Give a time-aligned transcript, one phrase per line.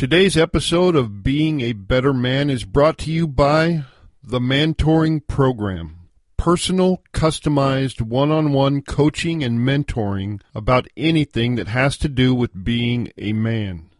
[0.00, 3.82] Today's episode of Being a Better Man is brought to you by
[4.24, 6.08] the Mentoring Program.
[6.38, 12.64] Personal, customized, one on one coaching and mentoring about anything that has to do with
[12.64, 13.90] being a man.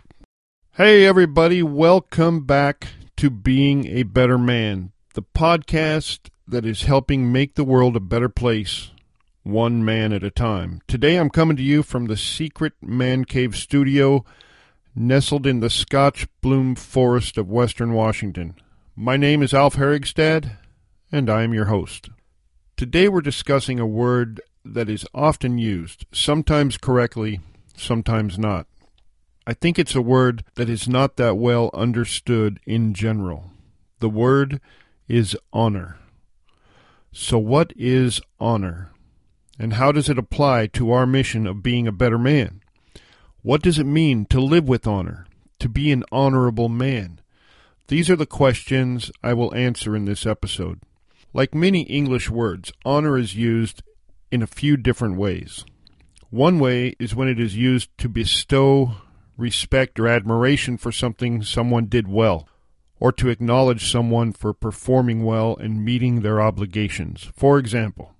[0.72, 7.54] Hey, everybody, welcome back to Being a Better Man the podcast that is helping make
[7.54, 8.90] the world a better place,
[9.44, 10.82] one man at a time.
[10.86, 14.26] Today I'm coming to you from the secret man cave studio
[14.94, 18.56] nestled in the Scotch broom forest of western Washington.
[18.94, 20.58] My name is Alf Herigstad,
[21.10, 22.10] and I am your host.
[22.76, 27.40] Today we're discussing a word that is often used, sometimes correctly,
[27.74, 28.66] sometimes not.
[29.46, 33.52] I think it's a word that is not that well understood in general.
[34.00, 34.60] The word
[35.08, 35.98] is honor.
[37.12, 38.90] So, what is honor?
[39.58, 42.60] And how does it apply to our mission of being a better man?
[43.42, 45.26] What does it mean to live with honor,
[45.60, 47.20] to be an honorable man?
[47.88, 50.80] These are the questions I will answer in this episode.
[51.32, 53.82] Like many English words, honor is used
[54.30, 55.64] in a few different ways.
[56.30, 58.96] One way is when it is used to bestow
[59.38, 62.48] respect or admiration for something someone did well
[62.98, 67.30] or to acknowledge someone for performing well and meeting their obligations.
[67.34, 68.14] For example,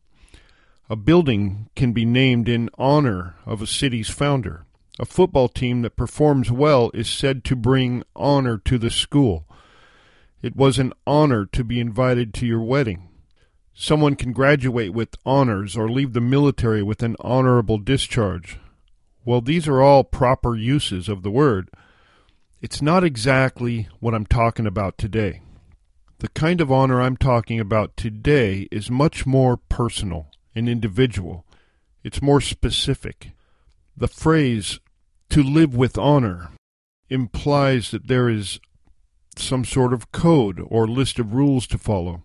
[0.89, 4.67] a building can be named in honor of a city's founder.
[4.99, 9.47] A football team that performs well is said to bring honor to the school.
[10.43, 13.09] It was an honor to be invited to your wedding.
[13.75, 18.59] Someone can graduate with honors or leave the military with an honorable discharge.
[19.25, 21.69] Well, these are all proper uses of the word
[22.67, 25.41] it's not exactly what I'm talking about today.
[26.19, 31.47] The kind of honor I'm talking about today is much more personal and individual.
[32.03, 33.31] It's more specific.
[33.97, 34.81] The phrase,
[35.31, 36.51] to live with honor,
[37.09, 38.59] implies that there is
[39.37, 42.25] some sort of code or list of rules to follow,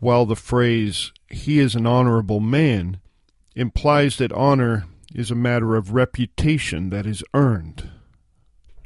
[0.00, 3.00] while the phrase, he is an honorable man,
[3.56, 4.84] implies that honor
[5.14, 7.88] is a matter of reputation that is earned.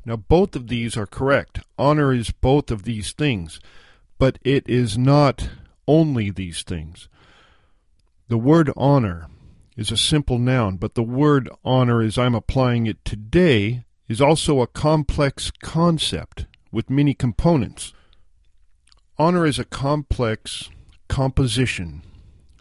[0.05, 1.61] Now, both of these are correct.
[1.79, 3.61] Honor is both of these things,
[4.19, 5.49] but it is not
[5.87, 7.09] only these things.
[8.29, 9.29] The word honor
[9.77, 14.61] is a simple noun, but the word honor, as I'm applying it today, is also
[14.61, 17.93] a complex concept with many components.
[19.19, 20.69] Honor is a complex
[21.09, 22.03] composition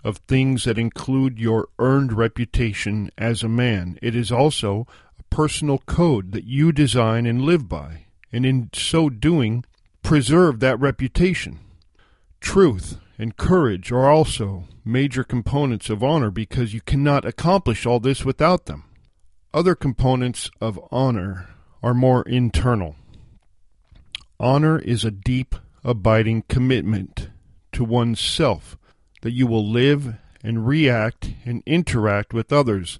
[0.03, 3.97] of things that include your earned reputation as a man.
[4.01, 4.87] It is also
[5.31, 9.65] personal code that you design and live by, and in so doing,
[10.03, 11.59] preserve that reputation.
[12.39, 18.23] Truth and courage are also major components of honor because you cannot accomplish all this
[18.23, 18.83] without them.
[19.53, 21.49] Other components of honor
[21.81, 22.95] are more internal.
[24.39, 27.29] Honor is a deep, abiding commitment
[27.71, 28.77] to oneself
[29.21, 32.99] that you will live and react and interact with others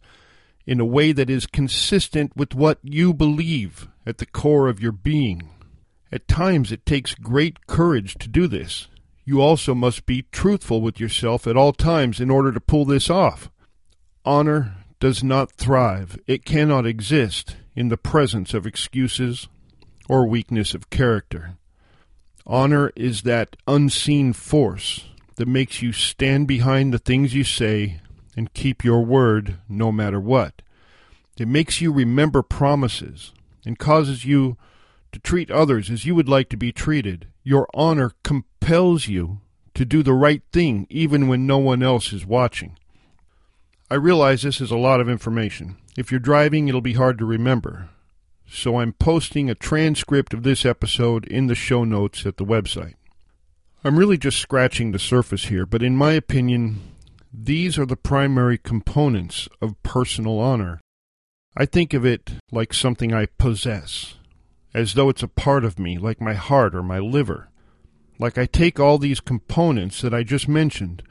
[0.65, 4.91] in a way that is consistent with what you believe at the core of your
[4.91, 5.49] being.
[6.11, 8.87] At times it takes great courage to do this.
[9.23, 13.09] You also must be truthful with yourself at all times in order to pull this
[13.09, 13.49] off.
[14.25, 19.47] Honor does not thrive, it cannot exist in the presence of excuses
[20.07, 21.55] or weakness of character.
[22.45, 25.05] Honor is that unseen force
[25.35, 27.99] that makes you stand behind the things you say
[28.35, 30.61] and keep your word no matter what.
[31.37, 33.33] It makes you remember promises
[33.65, 34.57] and causes you
[35.11, 37.27] to treat others as you would like to be treated.
[37.43, 39.39] Your honor compels you
[39.73, 42.77] to do the right thing even when no one else is watching.
[43.89, 45.77] I realize this is a lot of information.
[45.97, 47.89] If you're driving, it'll be hard to remember.
[48.49, 52.95] So I'm posting a transcript of this episode in the show notes at the website.
[53.83, 56.81] I'm really just scratching the surface here, but in my opinion,
[57.33, 60.81] these are the primary components of personal honor.
[61.55, 64.15] I think of it like something I possess,
[64.73, 67.49] as though it's a part of me, like my heart or my liver.
[68.19, 71.03] Like I take all these components that I just mentioned,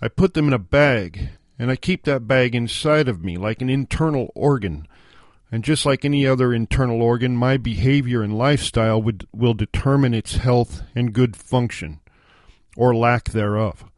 [0.00, 3.60] I put them in a bag, and I keep that bag inside of me like
[3.60, 4.86] an internal organ.
[5.52, 10.36] And just like any other internal organ, my behavior and lifestyle would, will determine its
[10.36, 11.98] health and good function,
[12.76, 13.89] or lack thereof.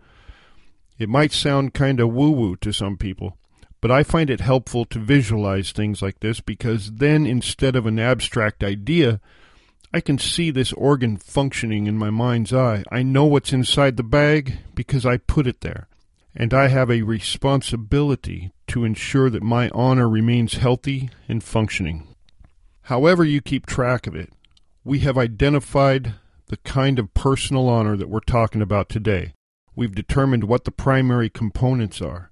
[0.99, 3.37] It might sound kind of woo woo to some people,
[3.81, 7.99] but I find it helpful to visualize things like this because then instead of an
[7.99, 9.21] abstract idea,
[9.93, 12.85] I can see this organ functioning in my mind's eye.
[12.91, 15.89] I know what's inside the bag because I put it there.
[16.35, 22.07] And I have a responsibility to ensure that my honor remains healthy and functioning.
[22.83, 24.33] However, you keep track of it,
[24.83, 26.15] we have identified
[26.47, 29.35] the kind of personal honor that we're talking about today.
[29.75, 32.31] We've determined what the primary components are.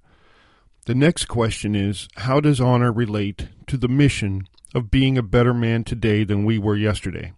[0.85, 5.53] The next question is how does honor relate to the mission of being a better
[5.53, 7.33] man today than we were yesterday?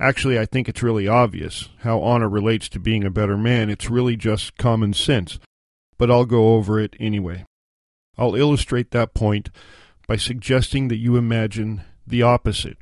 [0.00, 3.68] Actually, I think it's really obvious how honor relates to being a better man.
[3.68, 5.38] It's really just common sense,
[5.98, 7.44] but I'll go over it anyway.
[8.16, 9.50] I'll illustrate that point
[10.06, 12.78] by suggesting that you imagine the opposite.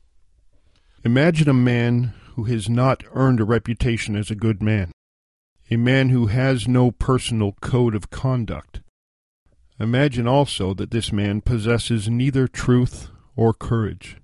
[1.05, 4.93] Imagine a man who has not earned a reputation as a good man,
[5.71, 8.81] a man who has no personal code of conduct.
[9.81, 14.17] Imagine also that this man possesses neither truth or courage.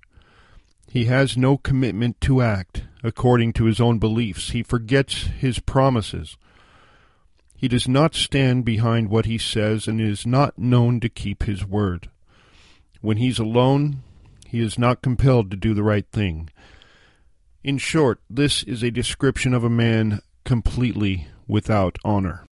[0.89, 4.51] He has no commitment to act according to his own beliefs.
[4.51, 6.37] He forgets his promises.
[7.55, 11.65] He does not stand behind what he says and is not known to keep his
[11.65, 12.09] word.
[13.01, 14.03] When he's alone,
[14.47, 16.49] he is not compelled to do the right thing.
[17.63, 22.45] In short, this is a description of a man completely without honor.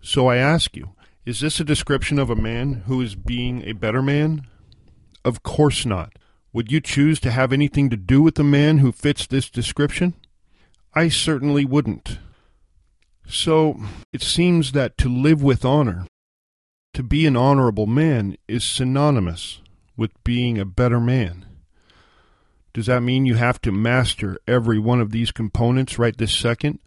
[0.00, 3.72] So I ask you, is this a description of a man who is being a
[3.72, 4.46] better man?
[5.24, 6.12] Of course not.
[6.52, 10.14] Would you choose to have anything to do with the man who fits this description?
[10.94, 12.18] I certainly wouldn't.
[13.26, 13.80] So
[14.12, 16.06] it seems that to live with honor,
[16.92, 19.62] to be an honorable man, is synonymous
[19.96, 21.46] with being a better man.
[22.74, 26.80] Does that mean you have to master every one of these components right this second?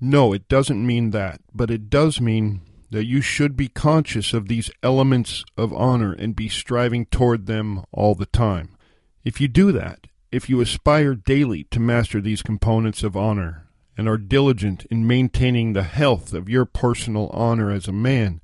[0.00, 4.48] No, it doesn't mean that, but it does mean that you should be conscious of
[4.48, 8.76] these elements of honor and be striving toward them all the time.
[9.24, 13.66] If you do that, if you aspire daily to master these components of honor
[13.96, 18.40] and are diligent in maintaining the health of your personal honor as a man,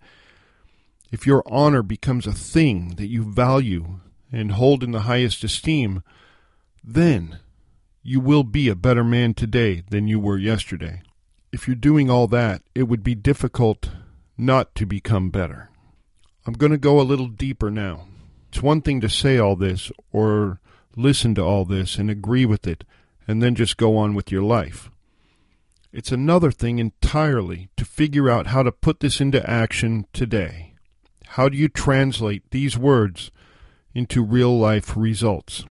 [1.11, 4.00] if your honor becomes a thing that you value
[4.31, 6.03] and hold in the highest esteem,
[6.85, 7.38] then
[8.03, 11.00] you will be a better man today than you were yesterday.
[11.56, 13.88] If you're doing all that, it would be difficult
[14.37, 15.70] not to become better.
[16.47, 18.08] I'm going to go a little deeper now.
[18.50, 20.61] It's one thing to say all this or
[20.97, 22.85] listen to all this and agree with it
[23.26, 24.91] and then just go on with your life.
[25.94, 30.75] It's another thing entirely to figure out how to put this into action today.
[31.25, 33.31] How do you translate these words
[33.94, 35.64] into real life results?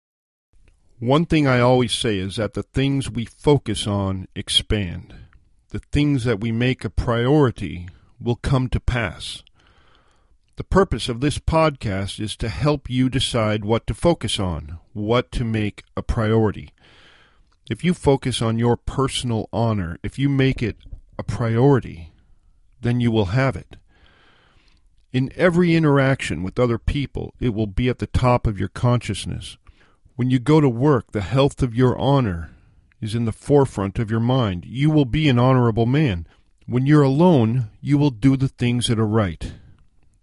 [0.97, 5.13] One thing I always say is that the things we focus on expand.
[5.69, 7.89] The things that we make a priority
[8.19, 9.43] will come to pass.
[10.57, 15.31] The purpose of this podcast is to help you decide what to focus on, what
[15.33, 16.71] to make a priority.
[17.69, 20.77] If you focus on your personal honor, if you make it
[21.17, 22.13] a priority,
[22.79, 23.75] then you will have it.
[25.11, 29.57] In every interaction with other people, it will be at the top of your consciousness.
[30.15, 32.54] When you go to work, the health of your honor
[33.01, 34.65] is in the forefront of your mind.
[34.65, 36.27] You will be an honorable man.
[36.65, 39.53] When you're alone, you will do the things that are right,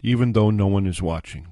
[0.03, 1.49] even though no one is watching.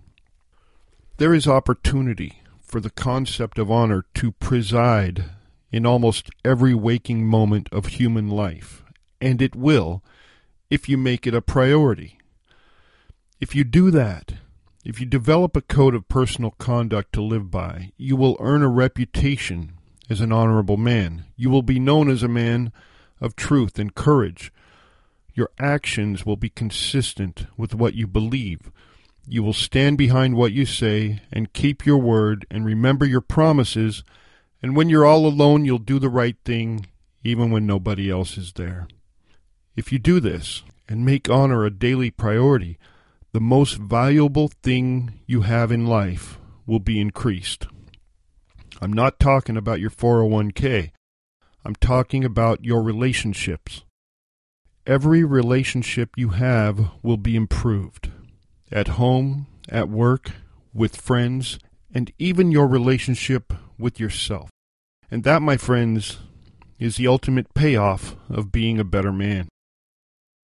[1.19, 5.25] There is opportunity for the concept of honor to preside
[5.71, 8.83] in almost every waking moment of human life,
[9.21, 10.03] and it will
[10.71, 12.19] if you make it a priority.
[13.41, 14.35] If you do that,
[14.85, 18.69] if you develop a code of personal conduct to live by, you will earn a
[18.69, 19.73] reputation
[20.11, 21.25] as an honorable man.
[21.37, 22.73] You will be known as a man
[23.21, 24.53] of truth and courage
[25.35, 28.71] your actions will be consistent with what you believe.
[29.27, 34.03] You will stand behind what you say and keep your word and remember your promises.
[34.63, 36.87] And when you're all alone, you'll do the right thing
[37.23, 38.89] even when nobody else is there.
[39.77, 42.79] If you do this and make honor a daily priority,
[43.33, 47.67] the most valuable thing you have in life will be increased.
[48.81, 50.91] I'm not talking about your 401k.
[51.65, 53.83] I'm talking about your relationships
[54.87, 58.11] every relationship you have will be improved
[58.73, 60.33] at home, at work,
[60.73, 61.59] with friends,
[61.95, 64.51] and even your relationship with yourself.
[65.11, 66.19] And that, my friends,
[66.79, 69.49] is the ultimate payoff of being a better man.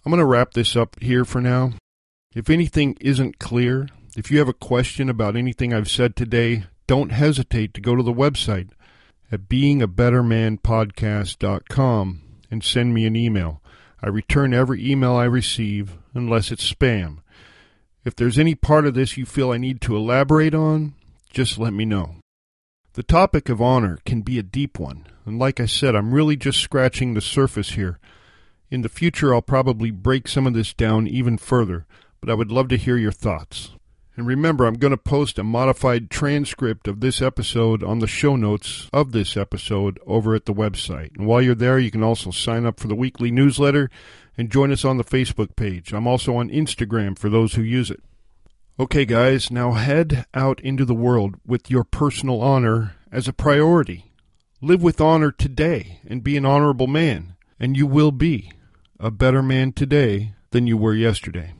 [0.04, 1.72] I'm going to wrap this up here for now.
[2.34, 7.12] If anything isn't clear, if you have a question about anything I've said today, don't
[7.12, 8.70] hesitate to go to the website
[9.32, 13.62] at beingabettermanpodcast.com and send me an email.
[14.02, 17.18] I return every email I receive unless it's spam.
[18.04, 20.94] If there's any part of this you feel I need to elaborate on,
[21.30, 22.16] just let me know.
[22.92, 26.36] The topic of honor can be a deep one, and like I said, I'm really
[26.36, 27.98] just scratching the surface here.
[28.70, 31.86] In the future, I'll probably break some of this down even further,
[32.20, 33.72] but I would love to hear your thoughts.
[34.16, 38.36] And remember, I'm going to post a modified transcript of this episode on the show
[38.36, 41.16] notes of this episode over at the website.
[41.16, 43.90] And while you're there, you can also sign up for the weekly newsletter
[44.38, 45.92] and join us on the Facebook page.
[45.92, 48.02] I'm also on Instagram for those who use it.
[48.78, 54.12] Okay, guys, now head out into the world with your personal honor as a priority.
[54.60, 58.52] Live with honor today and be an honorable man, and you will be
[58.98, 61.52] a better man today than you were yesterday.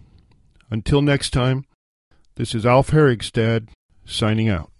[0.70, 1.66] Until next time,
[2.36, 3.68] this is Alf Herigstad
[4.04, 4.70] signing out.